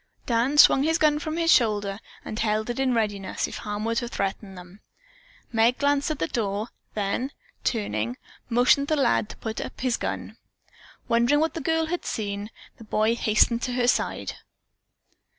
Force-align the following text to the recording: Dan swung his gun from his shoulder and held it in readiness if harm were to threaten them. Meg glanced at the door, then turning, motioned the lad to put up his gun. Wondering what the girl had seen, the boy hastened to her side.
Dan 0.25 0.57
swung 0.57 0.81
his 0.81 0.97
gun 0.97 1.19
from 1.19 1.37
his 1.37 1.51
shoulder 1.53 1.99
and 2.25 2.39
held 2.39 2.71
it 2.71 2.79
in 2.79 2.95
readiness 2.95 3.47
if 3.47 3.57
harm 3.57 3.85
were 3.85 3.93
to 3.93 4.07
threaten 4.07 4.55
them. 4.55 4.81
Meg 5.51 5.77
glanced 5.77 6.09
at 6.09 6.17
the 6.17 6.27
door, 6.27 6.69
then 6.95 7.31
turning, 7.63 8.17
motioned 8.49 8.87
the 8.87 8.95
lad 8.95 9.29
to 9.29 9.37
put 9.37 9.61
up 9.61 9.81
his 9.81 9.97
gun. 9.97 10.37
Wondering 11.07 11.39
what 11.39 11.53
the 11.53 11.61
girl 11.61 11.85
had 11.85 12.03
seen, 12.03 12.49
the 12.77 12.83
boy 12.83 13.13
hastened 13.13 13.61
to 13.61 13.73
her 13.73 13.87
side. 13.87 14.33